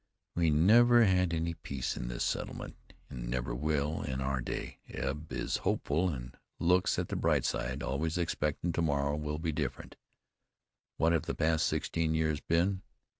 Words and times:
"We 0.33 0.49
never 0.49 1.05
had 1.05 1.31
any 1.31 1.53
peace 1.53 1.95
in 1.95 2.07
this 2.07 2.23
settlement, 2.23 2.93
an' 3.11 3.29
never 3.29 3.53
will 3.53 4.01
in 4.01 4.19
our 4.19 4.41
day. 4.41 4.79
Eb 4.89 5.31
is 5.31 5.57
hopeful 5.57 6.09
an' 6.09 6.33
looks 6.57 6.97
at 6.97 7.09
the 7.09 7.15
bright 7.15 7.45
side, 7.45 7.83
always 7.83 8.17
expectin' 8.17 8.71
to 8.73 8.81
morrow 8.81 9.15
will 9.15 9.37
be 9.37 9.51
different. 9.51 9.97
What 10.97 11.13
have 11.13 11.27
the 11.27 11.35
past 11.35 11.67
sixteen 11.67 12.15
years 12.15 12.39
been? 12.39 12.81